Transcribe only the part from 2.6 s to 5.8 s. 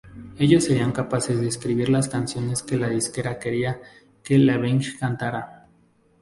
que la disquera quería que Lavigne cantara.